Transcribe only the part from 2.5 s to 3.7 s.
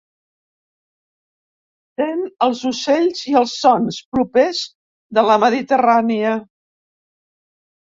ocells i els